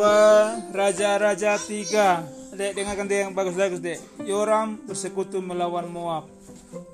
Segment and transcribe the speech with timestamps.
[0.00, 2.24] kedua raja-raja tiga.
[2.56, 4.00] Dek dengarkan dek yang bagus-bagus dek.
[4.24, 6.24] Yoram bersekutu melawan Moab.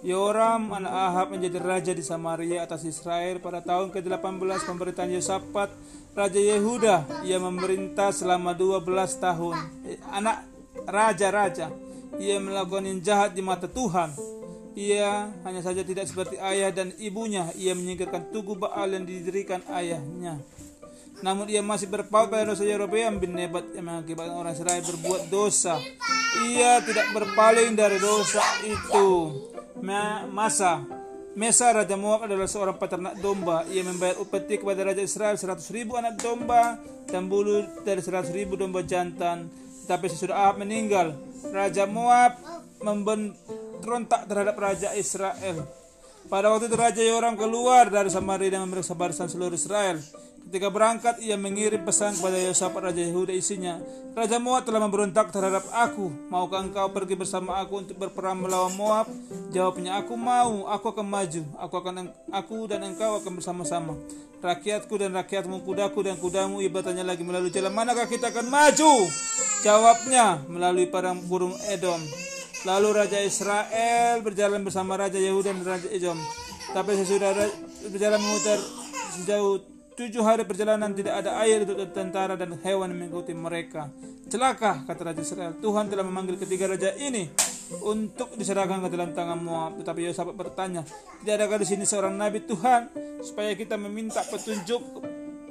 [0.00, 3.44] Yoram anak Ahab menjadi raja di Samaria atas Israel.
[3.44, 5.68] Pada tahun ke-18 pemerintahan Yosafat
[6.16, 8.88] Raja Yehuda Ia memerintah selama 12
[9.20, 9.56] tahun.
[9.84, 10.48] Eh, Anak
[10.88, 11.68] raja-raja
[12.16, 14.16] Ia melakukan yang jahat di mata Tuhan.
[14.80, 17.52] Ia hanya saja tidak seperti ayah dan ibunya.
[17.52, 20.40] Ia menyingkirkan tugu Baal yang didirikan ayahnya.
[21.22, 25.78] Namun ia masih berpaut pada dosa Yerobeam bin Nebat yang mengakibatkan orang Israel berbuat dosa.
[26.50, 29.08] Ia tidak berpaling dari dosa itu.
[29.78, 30.82] Ma- Masa
[31.34, 33.66] Mesa Raja Moab adalah seorang peternak domba.
[33.66, 36.78] Ia membayar upeti kepada Raja Israel 100 ribu anak domba
[37.10, 39.50] dan bulu dari 100 ribu domba jantan.
[39.84, 41.12] Tetapi sesudah Ahab meninggal,
[41.50, 42.38] Raja Moab
[42.80, 45.66] memberontak terhadap Raja Israel.
[46.24, 50.00] Pada waktu itu Raja Yoram keluar dari Samaria dan memeriksa barisan seluruh Israel.
[50.44, 53.80] Ketika berangkat, ia mengirim pesan kepada Yosafat Raja Yehuda isinya,
[54.14, 56.14] Raja Moab telah memberontak terhadap aku.
[56.30, 59.10] Maukah engkau pergi bersama aku untuk berperang melawan Moab?
[59.50, 61.42] Jawabnya, aku mau, aku akan maju.
[61.58, 63.98] Aku akan aku dan engkau akan bersama-sama.
[64.44, 69.10] Rakyatku dan rakyatmu, kudaku dan kudamu, ia bertanya lagi melalui jalan manakah kita akan maju?
[69.66, 71.98] Jawabnya, melalui padang burung Edom.
[72.64, 76.16] Lalu Raja Israel berjalan bersama Raja Yehuda dan Raja Edom.
[76.72, 77.36] Tapi sesudah
[77.92, 78.56] berjalan memutar
[79.20, 79.60] sejauh
[79.94, 83.92] tujuh hari perjalanan tidak ada air untuk tentara dan hewan mengikuti mereka.
[84.32, 85.52] Celaka, kata Raja Israel.
[85.60, 87.28] Tuhan telah memanggil ketiga raja ini
[87.84, 89.76] untuk diserahkan ke dalam tangan Moab.
[89.84, 90.88] Tetapi Yosafat bertanya,
[91.20, 92.88] tidak adakah di sini seorang nabi Tuhan
[93.20, 94.82] supaya kita meminta petunjuk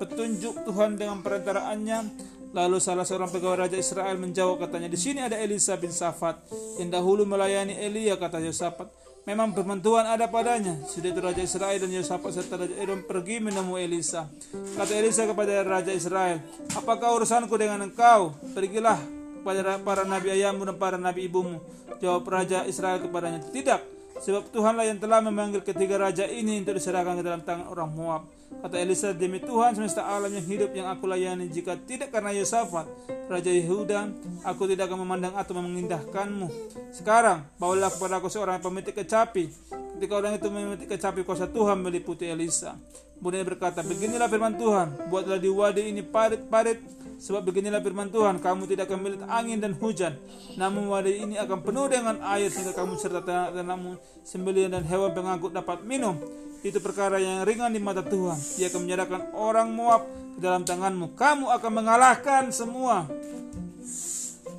[0.00, 2.32] petunjuk Tuhan dengan perantaraannya.
[2.54, 6.38] Lalu salah seorang pegawai Raja Israel menjawab katanya, di sini ada Elisa bin Safat
[6.78, 8.86] yang dahulu melayani Elia kata Yosafat.
[9.26, 10.78] Memang firman Tuhan ada padanya.
[10.86, 14.30] Sudah itu Raja Israel dan Yosafat serta Raja Edom pergi menemui Elisa.
[14.78, 16.38] Kata Elisa kepada Raja Israel,
[16.78, 18.38] apakah urusanku dengan engkau?
[18.54, 19.02] Pergilah
[19.42, 21.58] kepada para nabi ayahmu dan para nabi ibumu.
[21.98, 23.93] Jawab Raja Israel kepadanya, tidak.
[24.14, 28.22] Sebab Tuhanlah yang telah memanggil ketiga raja ini untuk diserahkan ke dalam tangan orang Moab.
[28.62, 32.86] Kata Elisa, demi Tuhan semesta alam yang hidup yang aku layani, jika tidak karena Yosafat,
[33.26, 34.08] Raja Yehuda,
[34.46, 36.48] aku tidak akan memandang atau mengindahkanmu.
[36.94, 39.50] Sekarang, bawalah kepada aku seorang pemetik kecapi.
[39.98, 42.78] Ketika orang itu memetik kecapi, kuasa Tuhan meliputi Elisa.
[43.24, 46.76] Dia berkata, beginilah firman Tuhan, buatlah di wadi ini parit-parit
[47.14, 50.18] Sebab beginilah firman Tuhan, kamu tidak akan melihat angin dan hujan,
[50.58, 53.22] namun wadah ini akan penuh dengan air sehingga kamu serta
[53.54, 56.18] tanahmu sembelian dan hewan pengangkut dapat minum.
[56.64, 58.40] Itu perkara yang ringan di mata Tuhan.
[58.56, 61.12] Dia akan menyerahkan orang Moab ke dalam tanganmu.
[61.12, 63.04] Kamu akan mengalahkan semua.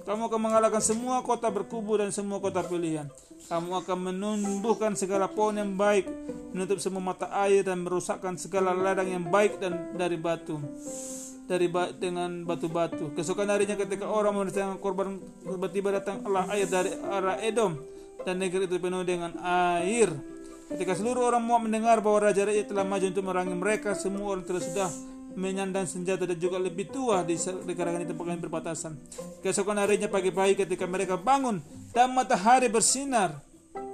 [0.05, 3.09] Kamu akan mengalahkan semua kota berkubu dan semua kota pilihan.
[3.49, 6.05] Kamu akan menumbuhkan segala pohon yang baik,
[6.53, 10.61] menutup semua mata air dan merusakkan segala ladang yang baik dan dari batu
[11.45, 13.13] dari ba dengan batu-batu.
[13.13, 17.77] Keesokan harinya ketika orang mendatangkan korban tiba-tiba datang Allah air dari arah Edom
[18.25, 20.09] dan negeri itu penuh dengan air.
[20.65, 24.45] Ketika seluruh orang Moab mendengar bahwa Raja Raja telah maju untuk merangi mereka, semua orang
[24.49, 24.89] telah sudah
[25.37, 27.37] menyandang senjata dan juga lebih tua di,
[27.75, 28.97] karangan di tempat berbatasan.
[29.45, 31.61] Keesokan harinya pagi-pagi ketika mereka bangun
[31.93, 33.37] dan matahari bersinar,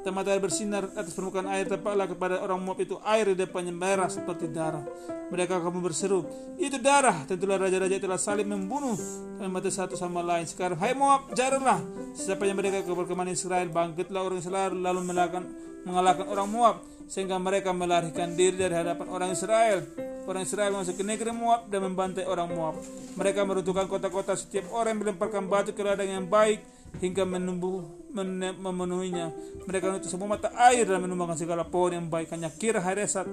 [0.01, 4.09] dan matahari bersinar atas permukaan air tampaklah kepada orang Moab itu air di depannya merah
[4.09, 4.81] seperti darah.
[5.29, 6.25] Mereka kamu berseru,
[6.57, 7.23] itu darah.
[7.29, 8.97] Tentulah raja-raja telah saling membunuh
[9.37, 10.43] dan mati satu sama lain.
[10.49, 11.79] Sekarang, hai Moab, jarlah.
[12.17, 15.43] Sesiapanya mereka ke perkemahan Israel, bangkitlah orang Israel lalu melakukan,
[15.87, 16.75] mengalahkan orang Moab
[17.11, 19.83] sehingga mereka melarikan diri dari hadapan orang Israel.
[20.25, 22.79] Orang Israel masuk ke negeri Moab dan membantai orang Moab.
[23.19, 26.61] Mereka meruntuhkan kota-kota setiap orang melemparkan batu ke ladang yang baik
[26.99, 29.31] hingga menumbuh men- memenuhinya.
[29.63, 32.33] Mereka menutup semua mata air dan menumbangkan segala pohon yang baik.
[32.35, 33.29] Hanya kira Haresat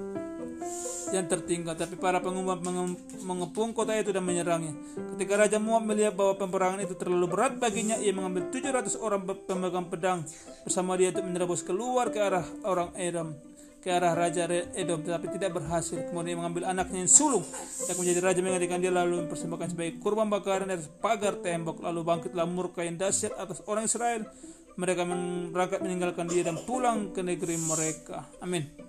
[1.08, 4.76] yang tertinggal tapi para pengumpat menge- mengepung kota itu dan menyerangnya
[5.16, 9.41] ketika Raja Moab melihat bahwa peperangan itu terlalu berat baginya ia mengambil 700 orang pe-
[9.48, 10.20] pemegang pedang
[10.68, 13.32] bersama dia untuk menerobos keluar ke arah orang Edom
[13.78, 16.03] ke arah Raja Edom tetapi tidak berhasil.
[16.10, 17.47] Kemudian ia mengambil anaknya yang sulung.
[17.86, 22.47] Yang menjadi raja menggantikan dia lalu mempersembahkan sebagai kurban bakaran dari pagar tembok lalu bangkitlah
[22.48, 24.27] murka yang dahsyat atas orang Israel.
[24.78, 25.03] Mereka
[25.51, 28.27] berangkat meninggalkan dia dan pulang ke negeri mereka.
[28.39, 28.87] Amin